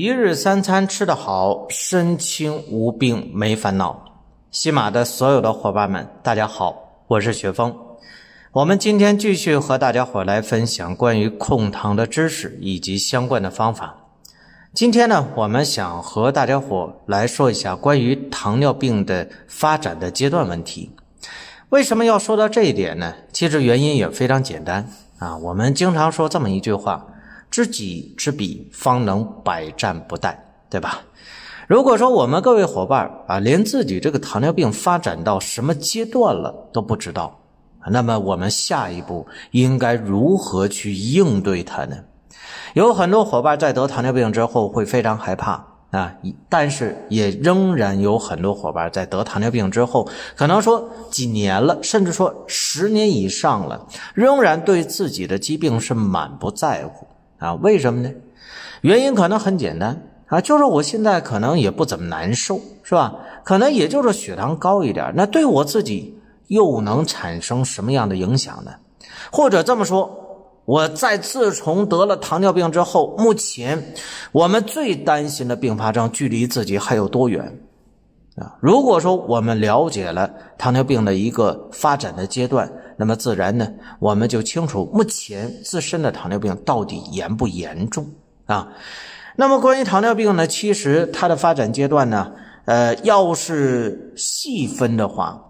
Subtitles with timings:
[0.00, 4.02] 一日三餐吃得好，身轻无病没烦恼。
[4.50, 7.76] 喜马的所有的伙伴们，大家好，我是雪峰。
[8.52, 13.94] 我们今天继续和大家伙来分享关于控糖的知识以及相关的方法。
[14.72, 20.90] 今天呢，我们想和大家伙来说一下关于糖尿病的发展的阶段问题。
[21.68, 23.12] 为什么要说到这一点呢？
[23.34, 24.88] 其实原因也非常简单
[25.18, 25.36] 啊。
[25.36, 27.06] 我们经常说这么一句话。
[27.50, 30.34] 知己知彼，方能百战不殆，
[30.70, 31.00] 对吧？
[31.66, 37.40] 如果说我们各位伙伴啊，连自己这个糖尿病发展到什么阶段了都不知道，
[37.90, 41.96] 那么我们下一步应该如何去应对它呢？
[42.74, 46.14] 有很多伙伴在得糖尿病之后会非常害怕啊，
[46.48, 57.06] 但是也仍然有很多伙伴在得糖尿病之后，可能说几年了，甚至说十年以上了，仍然对自己的疾病是满不在乎。
[57.40, 58.10] 啊，为什么呢？
[58.82, 63.14] 原因可能很简单啊，就是我现在可能也不怎么难受，是吧？
[63.42, 68.70] 可能也就是血糖高一点，那对我自己又能产生什么样的影响呢？
[69.32, 73.94] 或者这么说，我在自从得了糖尿病之后，目前
[74.32, 77.58] 我们最担心的并发症距离自己还有多远？
[78.36, 82.70] 啊，如果说我们了解了糖尿病的一个发展的阶段。
[83.00, 83.66] 那么自然呢，
[83.98, 88.06] 我们就清楚目前自身的糖尿病到底严不严重
[88.44, 88.68] 啊？
[89.36, 92.30] 那么关于糖尿病呢，其实它的发展阶段呢，
[92.66, 95.42] 呃，要是细分的话，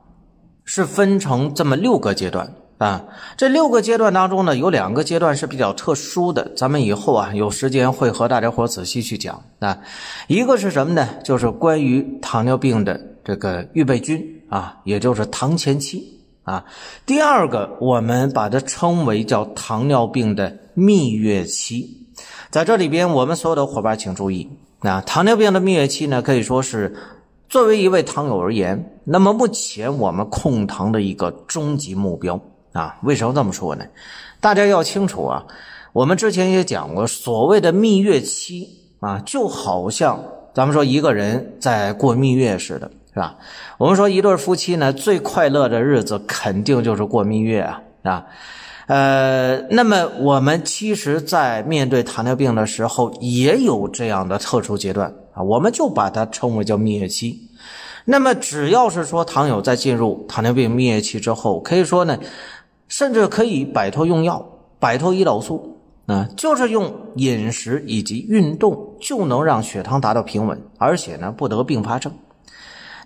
[0.65, 3.05] 是分成这么六个阶段啊。
[3.37, 9.77] 这六个阶段当中呢，有两个阶段是比较特殊的，咱们以后啊有时间会和大家伙仔细去讲啊。
[10.29, 11.09] 一个是什么呢？
[11.25, 16.20] 就是关于糖尿病的这个预备军啊，也就是糖前期。
[16.51, 16.65] 啊，
[17.07, 22.09] 第二个我们把它称为叫糖尿病的蜜月期，
[22.51, 24.51] 在这里边，我们所有的伙伴请注意，
[24.81, 26.97] 啊，糖尿病的蜜月期呢，可以说是
[27.49, 32.41] 作为一位糖友而言，那么目前我们控糖的一个终极目标
[32.73, 32.99] 啊。
[33.05, 33.85] 为什么这么说呢？
[34.41, 35.47] 大家要清楚啊，
[35.93, 38.67] 我们之前也讲过，所谓的蜜月期
[38.99, 40.21] 啊，就好像
[40.53, 42.91] 咱们说一个人在过蜜月似的。
[43.13, 43.37] 是吧？
[43.79, 48.27] 我们说一对夫妻呢，最快乐的日子肯定就是过蜜月啊啊！
[48.87, 57.49] 呃，那么我们其实，在面对糖尿病的时候，也有这样的特殊阶段啊，我们就把它称为叫蜜月期。
[58.05, 62.19] 那么，只要是说糖友在进入糖尿病蜜月期之后，可以说呢，
[62.89, 64.45] 甚至可以摆脱用药，
[64.79, 72.13] 摆脱胰岛素啊，就是用饮食以及运动就能让血糖达到平稳，而且呢，不得并发症。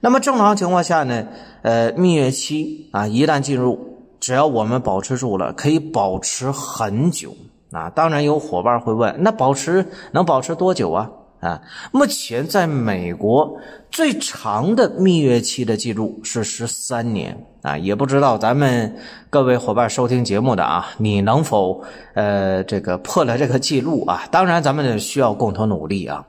[0.04, 1.26] 那么正常情况下呢，
[1.62, 3.78] 呃，蜜月期啊，一旦进入，
[4.20, 7.34] 只要我们保持住了，可以保持很久
[7.72, 7.88] 啊。
[7.88, 11.10] 当然有伙伴会问，那保持能保持多久啊？
[11.40, 11.58] 啊，
[11.90, 13.56] 目前在美国
[13.90, 18.94] 最长的蜜月期的记录是十三年啊，也不知道咱们
[19.30, 21.82] 各位伙伴收听节目的啊，你能否
[22.12, 24.24] 呃这个破了这个记录啊？
[24.30, 26.22] 当然咱们需要共同努力啊。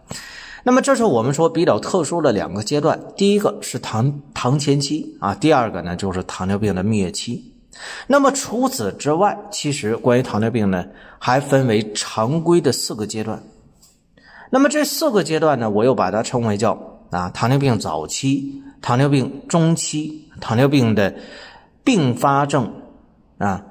[0.67, 7.53] 那么这是我们说比较特殊的两个阶段，第一个是糖糖前期啊，第二个呢就是糖尿病的蜜月期。
[8.07, 10.83] 那么除此之外，其实关于糖尿病呢，
[11.19, 13.43] 还分为常规的四个阶段。
[14.49, 16.75] 那么这四个阶段呢，我又把它称为叫
[17.11, 21.13] 啊糖尿病早期、糖尿病中期、糖尿病的
[21.83, 22.73] 并发症
[23.37, 23.63] 啊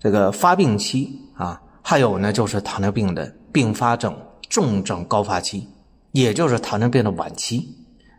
[0.00, 4.16] 这个发病期啊，还有呢就是糖尿病的并发症
[4.48, 5.68] 重症高发期。
[6.12, 7.68] 也就是糖尿病的晚期，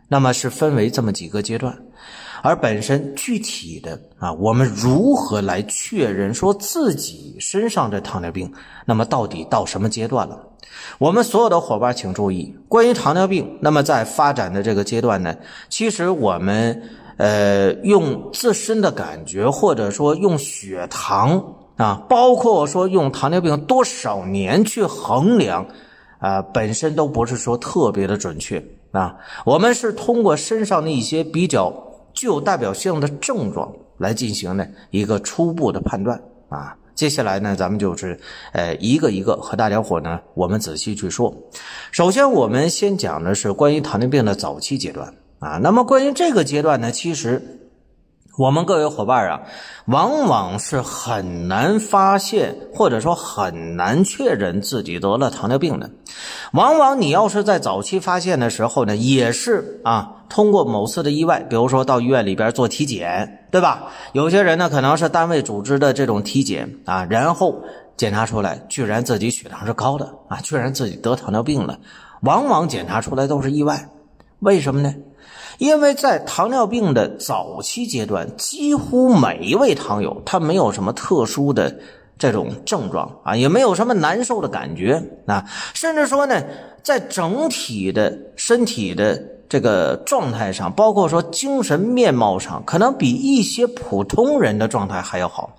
[0.08, 1.76] 那么是分为这么几个阶段，
[2.42, 8.52] 而本身具体的啊，我们如何来确认说自己身上的糖尿病，
[8.86, 10.38] 那么到底到什么阶段了？
[10.98, 15.34] 我们所有的伙伴请注意，关于糖尿病，那么在发展的这个阶段呢，
[15.68, 16.80] 其实我们
[17.16, 21.42] 呃用自身的感觉，或者说用血糖
[21.76, 25.66] 啊，包括说用糖尿病多少年去衡量。
[26.20, 28.62] 啊，本身都不是说特别的准确
[28.92, 29.16] 啊。
[29.44, 31.74] 我们是通过身上的一些比较
[32.12, 36.76] 具有代表性的症状来进行呢一个初步的判断啊。
[36.94, 38.20] 接下来呢，咱们就是
[38.52, 41.34] 呃一个一个和大家伙呢，我们仔细去说。
[41.90, 45.58] 首先，我们先讲的是关于糖尿病的早期阶段啊。
[45.62, 47.56] 那么关于这个阶段呢，其实。
[48.38, 49.40] 我们各位伙伴啊，
[49.86, 55.90] 往往是很难发现，或者说很难确认自己得了糖尿病的。
[56.52, 63.88] 往往你要是在早期发现的时候呢，也是啊，通过某次的意外，比如说到医院里边做体检，对吧？
[64.12, 67.62] 有些人呢，可能是单位组织的这种体检啊，然后
[67.96, 71.78] 检查出来，居然自己血糖是高的啊，居然自己得糖尿病了。
[72.22, 73.90] 往往检查出来都是意外，
[74.38, 74.94] 为什么呢？
[75.58, 81.74] 因为在糖尿病的早期阶段，几乎每一位糖友他没有什么特殊的
[82.18, 85.44] 这种症状啊，也没有什么难受的感觉啊，
[85.74, 86.42] 甚至说呢，
[86.82, 95.50] 在整体的身体的这个状态上，包括说精神面貌上，可能比一些普通人的状态还要好。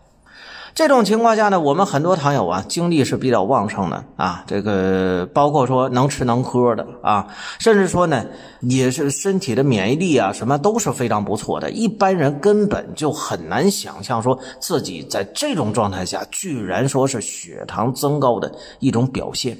[0.74, 7.28] 这种情况下呢，我们很多糖友啊，精力是比较旺盛的啊，这个包括说能吃能喝的啊，
[7.60, 8.26] 甚至说呢，
[8.62, 11.70] 也是身体的免疫力啊，什么都是非常不错的。
[11.72, 19.58] 一般人根本就很难想象说自己在这种状态下，居然说是血糖增高的一种表现。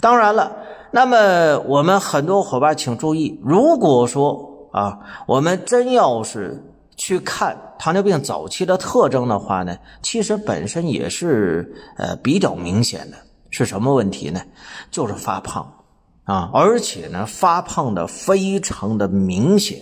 [0.00, 0.52] 当然了，
[0.90, 6.68] 那么我们很多伙伴请注意，如果说啊，我们真要是。
[6.96, 13.16] 去看糖尿病早期的特征的话呢，其实本身也是呃比较明显的，
[13.50, 14.40] 是什么问题呢？
[14.90, 15.72] 就是发胖
[16.24, 19.78] 啊，而且呢发胖的非常的明显。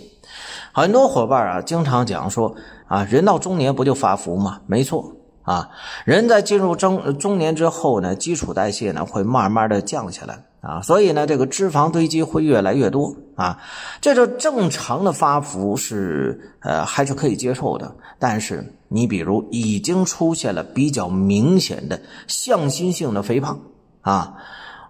[0.72, 2.54] 很多伙伴啊经常讲说
[2.86, 4.60] 啊，人到中年不就发福吗？
[4.66, 5.12] 没错
[5.42, 5.68] 啊，
[6.04, 10.44] 人在进入中中年之后呢，基础代谢呢会慢慢的降下来。
[10.60, 13.58] 啊，所以呢，这个脂肪堆积会越来越多啊。
[14.02, 23.58] 这就正常的发福是呃还是可以接受的，但是你比如已经出现了比较明显的向心性的肥胖
[24.02, 24.34] 啊，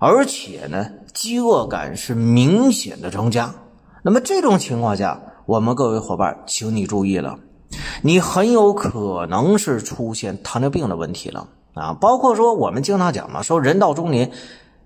[0.01, 3.55] 而且呢，饥饿感是明显的增加。
[4.03, 7.39] 那么这种情况下，我们各位伙伴，请你注意了，
[8.03, 11.93] 你很有可能是出现糖尿病的问题了啊。
[12.01, 14.33] 包括说我们经常讲嘛，说人到中年。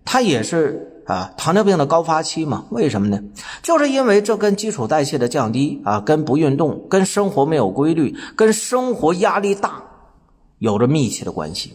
[0.05, 2.65] 它也是啊，糖尿病的高发期嘛？
[2.71, 3.21] 为什么呢？
[3.63, 9.83] 就是因为这跟基础代谢的降低啊，跟不运动、跟生活没有规律、跟生活压力大，
[10.59, 11.75] 有着密切的关系。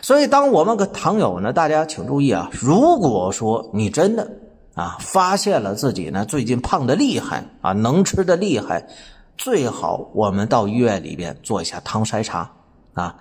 [0.00, 4.30] 所以，当我们个糖友呢，大家请注意啊，如果说你真的
[4.74, 8.86] 啊发现了自己呢最近胖的厉害啊，能吃的厉害，
[9.36, 12.52] 最好我们到医院里边做一下糖筛查
[12.94, 13.16] 啊。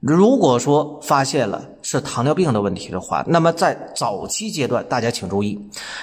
[0.00, 5.56] 如果说发现了是糖尿病的问题的话，那么在早期阶段，大家请注意，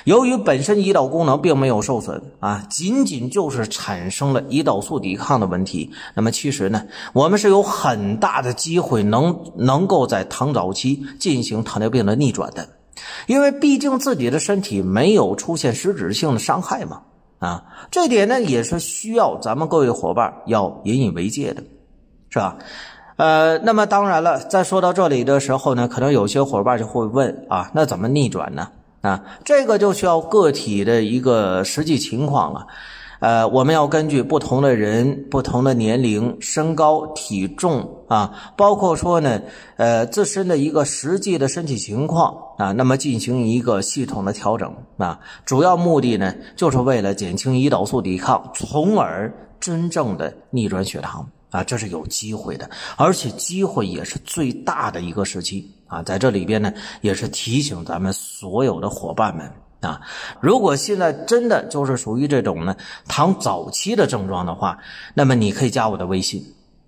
[0.06, 12.66] 由于本身胰岛功能并没有受损啊，仅仅就是产生了胰岛素抵抗的问题，那么其实呢，我们是有很大的机会能能够在糖早期进行糖尿病的逆转的，
[13.28, 17.02] 因为毕竟自己的身体没有出现实质性的伤害嘛，
[17.40, 21.62] 啊，这点呢也是需要咱们各位伙伴要引以为戒的，
[22.30, 22.58] 是吧？
[23.16, 28.68] 呃，那么当然了，在说到这里的时候呢，可能有些伙伴就会问啊，那怎么逆转呢？
[29.02, 32.66] 啊，这个就需要个体的一个实际情况了。
[33.20, 39.40] 呃，我们要根据不同的人、不同的年龄、身高、体重啊，包括说呢，
[39.78, 45.20] 呃，自身的一个实际的身体情况啊，那么进行一个系统的调整啊。
[45.46, 51.26] 主要目的呢，就是为了减轻胰岛素抵抗，从而真正的逆转血糖。
[51.54, 52.68] 啊，这是有机会的，
[52.98, 56.02] 而且机会也是最大的一个时期啊！
[56.02, 60.02] 在这里边呢，也是提醒咱们所有的伙伴们啊，
[60.42, 62.76] 如果现在真的就是属于这种呢
[63.08, 64.80] 糖早期的症状的话，
[65.14, 66.42] 那么你可以加我的微信，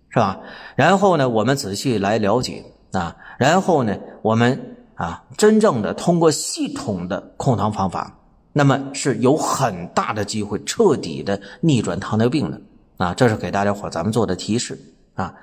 [0.09, 0.39] 是吧？
[0.75, 8.17] 然后呢，我们仔细来了解啊，然后呢，我们啊，真正的通过系统的控糖方法，
[8.51, 12.59] 那么是有很大的机会彻底的逆转糖尿病的。
[12.97, 14.79] 啊，这是给大家伙咱们做的提示
[15.15, 15.33] 啊。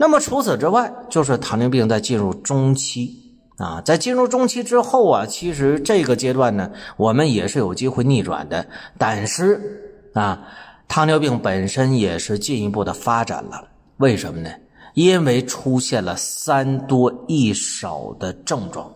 [0.00, 8.64] 那么除此之外，就是糖尿病在进入中期啊，在进入中期之后啊，其实这个阶段呢，我们也是有机会逆转的。
[8.96, 10.40] 但是啊，
[10.86, 13.64] 糖尿病本身也是进一步的发展了。
[13.96, 14.50] 为什么呢？
[14.94, 18.92] 因为出现了三多一少的症状。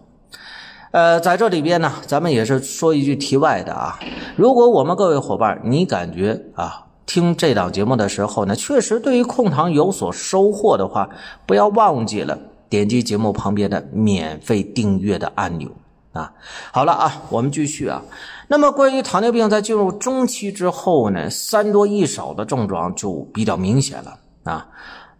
[0.92, 3.99] 呃，在这里边呢，咱们也是说一句题外的啊，
[4.37, 6.87] 如果我们各位伙伴你感觉啊。
[7.06, 11.09] 听这档节目的时候呢，确实对于控糖有所收获的话，
[11.47, 15.68] 不要忘记了点击节目旁边的免费订阅的按钮
[16.12, 16.32] 啊。
[16.73, 18.02] 好了啊，我们继续啊。
[18.49, 24.68] 那么关于糖尿病在进入中期之后呢，三多一少的症状就比较明显了啊。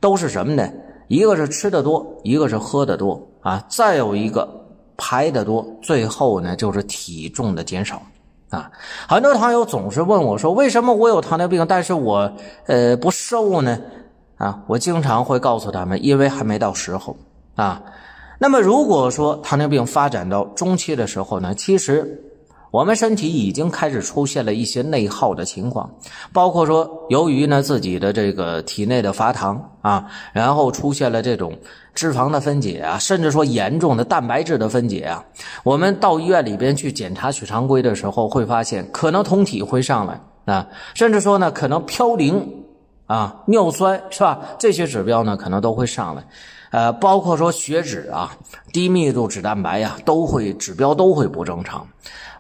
[0.01, 0.69] 都是什么呢？
[1.09, 4.49] 一个是吃的多，一个是喝的多啊，再有一个
[4.97, 8.01] 排的多，最后呢就是体重的减少。
[8.53, 8.71] 啊，
[9.09, 12.33] 很多糖友总是问我说：“为什么我有糖尿病，但是我
[12.67, 13.77] 呃不瘦呢？”
[14.39, 17.17] 啊，我经常会告诉他们，因为还没到时候
[17.57, 17.83] 啊。
[18.39, 22.23] 那么如果说糖尿病发展到中期的时候呢，其实。
[22.73, 25.89] 我们身体已经开始出现了一些内耗的情况，
[26.33, 31.55] 包括说，由于呢自己的这个体内的乏糖啊，然后出现了这种
[31.95, 35.23] 脂肪的分解啊，甚至说严重的蛋白质的分解啊。
[35.63, 42.43] 我们到医院里边去检查血常规的时候，会发现可能酮体会上来啊，甚至说呢可能嘌呤
[43.07, 44.41] 啊、尿酸是吧？
[44.59, 46.25] 这些指标呢可能都会上来，
[46.71, 48.35] 呃，包括说血脂啊、
[48.73, 51.87] 低密度脂蛋白呀，都会指标都会不正常。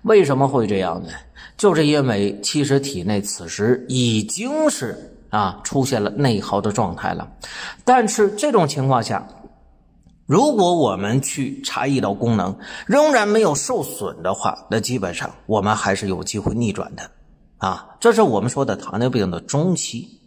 [0.04, 1.10] 为什么会这样呢？
[1.58, 7.30] 就是因为其实体内此时已经是啊出现了内耗的状态了，
[7.84, 9.26] 但是这种情况下，
[10.26, 17.02] 如果我们去查胰岛功能仍然没有受损的话，那基本上我们还是有机会逆转的
[17.58, 17.86] 啊。
[18.00, 20.21] 这是我们说的糖尿病的中期。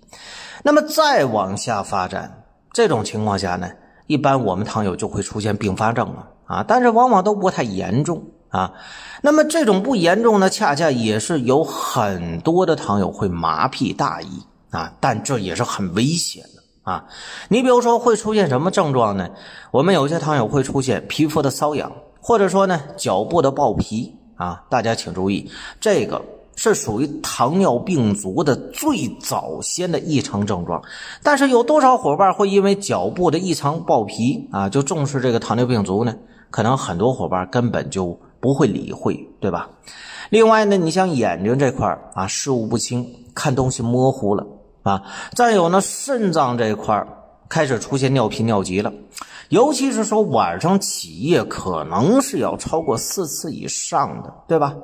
[0.65, 2.43] 那么再往下发展，
[2.73, 3.69] 这种情况下呢，
[4.07, 8.23] 一般我们糖友就会出现并发症了啊，但是往往都不太严重。
[8.49, 8.73] 啊，
[9.21, 14.41] 那么这种不严重呢，恰恰也是有很多的糖友会麻痹大意
[14.71, 17.05] 啊，但这也是很危险的啊。
[17.49, 19.29] 你比如说会出现什么症状呢？
[19.69, 24.63] 我们有些糖友会出现皮肤的瘙痒，或者说呢脚部的爆皮啊。
[24.67, 26.19] 大家请注意，这个
[26.55, 30.81] 是属于糖尿病足的最早先的异常症状。
[31.23, 36.15] 但是有多少伙伴会因为脚部的异常爆皮啊，就重视这个糖尿病足呢？
[36.49, 38.19] 可能很多伙伴根本就。
[38.41, 39.67] 不会理会，对吧？
[40.29, 44.45] 另外呢，你像眼睛这块啊，视物不清，看东西模糊了
[44.83, 45.01] 啊。
[45.33, 47.03] 再有呢，肾脏这块
[47.49, 48.93] 开始出现尿频尿急了，
[49.49, 54.75] 尤其是说晚上起夜可能是要超过四次以上的，对吧？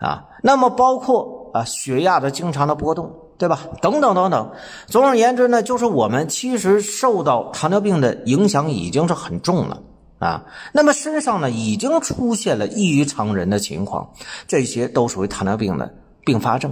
[0.00, 3.60] 啊，那么包括啊血压的经常的波动，对吧？
[3.80, 4.50] 等等等等。
[4.86, 9.80] 总而言之呢，就是我们其实受到糖尿病的影响已经是很重了。
[10.18, 14.06] 啊，那么身上呢已经出现了异于常人的情况，
[14.46, 15.90] 这些都属于糖尿病的
[16.26, 16.70] 并发症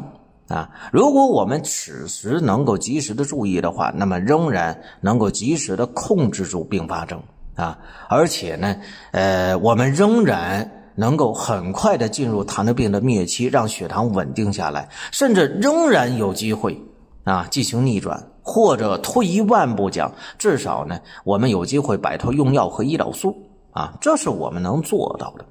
[0.49, 0.69] 啊。
[0.93, 7.19] 如果我们此时能够及时的注意的话，那么仍然能够及时的控制住并发症
[7.57, 7.79] 啊，
[8.11, 8.77] 而且呢，
[9.13, 16.77] 呃，我们仍然能够很快的进入糖尿病的灭期，让血糖稳定下来，甚至仍然有机会
[17.23, 18.21] 啊进行逆转。
[18.43, 23.37] 或者退一万步讲，至少呢，我们有机会摆脱用药和胰岛素
[23.73, 25.45] 啊，这是我们能做到的。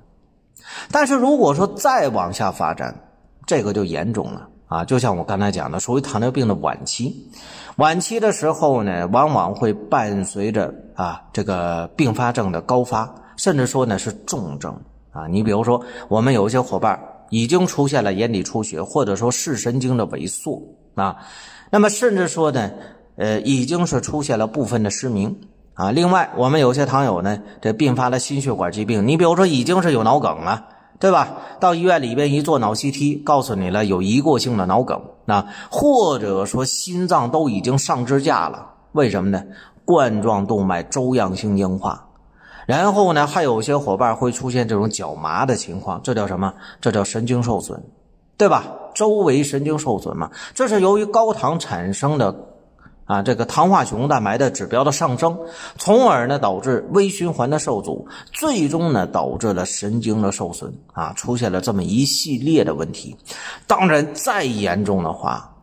[0.92, 2.94] 但是如果说再往下发展，
[3.46, 4.84] 这个就严重了啊！
[4.84, 7.16] 就像我刚才讲的，属于糖尿病的晚期。
[7.76, 14.76] 晚期的时候呢，往往会伴随着啊这个并发症的高发，甚至说呢是重症
[15.18, 15.28] 啊。
[15.28, 20.62] 你比如说，我们有一些伙伴已经出现了眼底出血，或者说视神经的萎缩
[20.96, 21.18] 啊。
[21.72, 22.72] 那么甚至说呢，
[23.18, 25.36] 呃，已经是出现了部分的失明
[25.74, 25.92] 啊。
[25.92, 30.66] 另外，我们有些糖友呢，这并发了心血管疾病，你比如说已经是有脑梗了，
[31.00, 31.38] 对吧？
[31.60, 39.44] 到医院里边一做脑 CT，告诉你了有一过性的脑梗啊，或者说心脏都已经上支架了，为什么呢？
[39.84, 42.07] 冠状动脉粥样性硬化。
[42.68, 46.54] 然后呢，还有些伙伴会出现这种脚麻的情况，这叫什么？
[46.80, 47.82] 这叫神经受损。
[48.38, 48.68] 对吧？
[48.94, 52.36] 周围神经受损嘛，这是由于高糖产生的
[53.06, 55.36] 啊，这个糖化血红蛋白的指标的上升，
[55.76, 63.16] 从而呢导致微循环的受阻，最终呢导致了神经的受损啊，出现了这么一系列的问题。
[63.66, 65.56] 当然，再严重的话，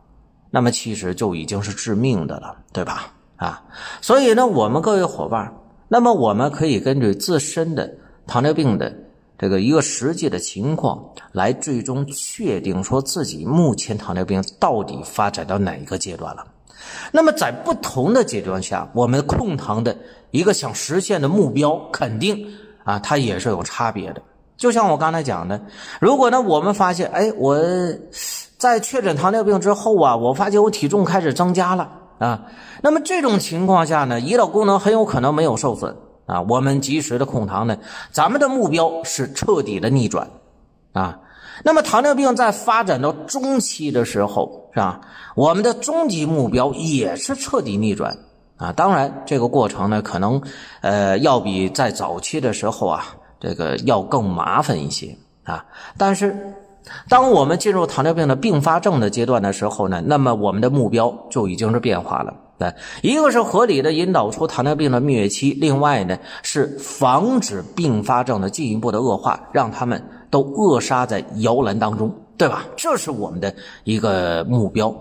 [0.51, 3.13] 那么其实就已经是致命的了，对吧？
[3.37, 3.63] 啊，
[4.01, 5.55] 所以呢，我们各位伙伴，
[5.95, 7.89] 那么我们可以根据自身的
[8.27, 8.93] 糖尿病的。
[9.39, 16.45] 这个一个实际的情况，来最终确定说自己目前糖尿病到底发展到哪一个阶段了。
[17.13, 19.97] 那么在不同的阶段下，我们控糖的
[20.33, 22.45] 一个想实现的目标，肯定
[22.83, 24.21] 啊，它也是有差别的。
[24.57, 25.61] 就像我刚才讲的，
[26.01, 27.57] 如果呢，我们发现，哎，我
[28.59, 32.43] 在确诊糖尿病之后啊，我发现我体重开始增加了啊，
[32.83, 35.97] 那么这种情况下呢，胰岛功能很有可能没有受损。
[36.27, 37.77] 啊，我们及时的控糖呢，
[38.11, 40.27] 咱们的目标是彻底的逆转，
[40.95, 41.21] 啊，
[41.63, 45.03] 那么糖尿病在发展到中期的时候，是吧？
[45.35, 48.17] 我们的终极目标也是彻底逆转，
[48.57, 50.41] 啊，当然这个过程呢，可能
[50.81, 53.05] 呃要比在早期的时候啊，
[53.39, 55.63] 这个要更麻烦一些啊，
[55.99, 56.55] 但是
[57.09, 62.35] 当我们进入糖尿病的并发症的阶段的时候呢，那么我们的目标就已经是变化了。
[62.57, 62.73] 对，
[63.03, 70.01] 一个是合理的引导出糖尿病的蜜月期，另外呢是防止并发症的进一步的恶化，让他们
[70.31, 72.65] 都扼杀在摇篮当中对吧？
[72.77, 74.95] 这是我们的一个目标。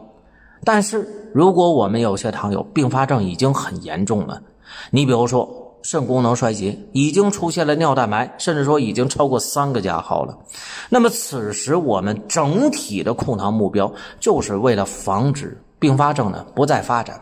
[0.64, 4.42] 但是，如果我们有些糖友并发症已经很严重了，
[4.90, 5.48] 你比如说
[5.84, 10.36] 肾功能衰竭，已经出现了尿蛋白，甚至说已经超过三个加号了，
[10.90, 17.22] 那么此时我们整体的控糖目标，就是为了防止并发症呢不再发展，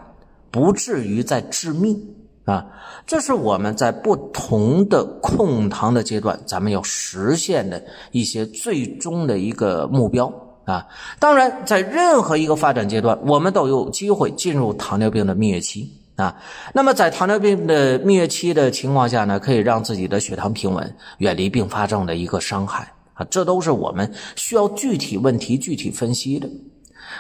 [0.50, 2.00] 不至于再致命
[2.46, 2.66] 啊。
[3.06, 10.32] 这是我们在不同的控糖的阶段，咱们要实现的一些最终的一个目标。
[10.64, 10.86] 啊，
[11.20, 15.92] 当然，在任何一个发展阶段，我们都有机会进入糖尿病的蜜月期
[16.22, 16.36] 啊。
[16.74, 23.26] 那么，在糖尿病的蜜月期的情况下呢，可以让自己的血糖平稳，远离并发症的一个伤害啊。
[23.30, 26.48] 这都是我们需要具体问题具体分析的。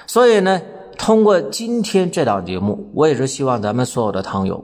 [0.07, 0.61] 所以呢，
[0.97, 4.63] 通过今天这档节目，我也是希望咱们所有的糖友，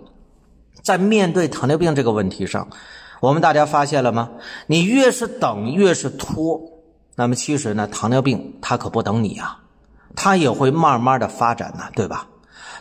[0.84, 2.68] 在面对糖尿病这个问题上，
[3.20, 4.30] 我们大家发现了吗？
[4.68, 6.62] 你越是等，越是拖。
[7.16, 9.60] 那么其实呢，糖尿病它可不等你啊，
[10.16, 12.28] 它也会慢慢的发展呢，对吧？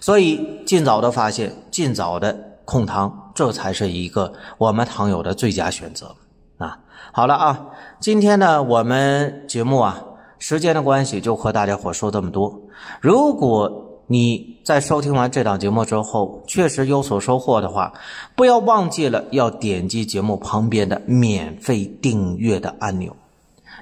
[0.01, 6.15] 所以尽早的发现，尽早的控糖，这才是一个我们糖友的最佳选择
[6.59, 6.79] 啊。
[7.13, 7.67] 好了啊，
[8.01, 10.03] 今天呢，我们节目啊，
[10.39, 12.61] 时间的关系就和大家伙说这么多。
[13.01, 17.93] 如果你在收听完这档节目之后，确实有所收获的话，
[18.37, 23.17] 不要忘记了要点击节目旁边的免费订阅的按钮。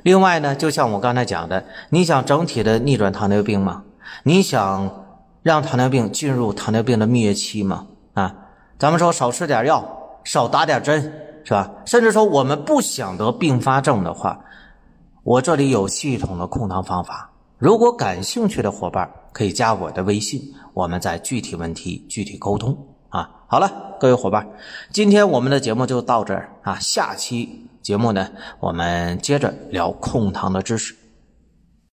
[0.02, 3.82] 另外呢，就像我刚才讲的，你想整体的逆转糖尿病吗？
[4.22, 5.03] 你想
[5.44, 7.86] 让糖尿病进入糖尿病的蜜月期吗？
[8.14, 8.34] 啊，
[8.78, 9.86] 咱们说少吃点药，
[10.24, 11.02] 少打点针，
[11.44, 11.70] 是吧？
[11.84, 14.42] 甚至说我们不想得并发症的话，
[15.22, 17.30] 我这里有系统的控糖方法。
[17.58, 20.40] 如果感兴趣的伙伴可以加我的微信，
[20.72, 22.74] 我们再具体问题具体沟通
[23.10, 23.28] 啊。
[23.46, 23.70] 好了，
[24.00, 24.48] 各位伙伴，
[24.92, 27.68] 今天我们的节目就到这儿啊，下期。
[27.82, 30.96] 节目呢，我们接着聊控糖的知识。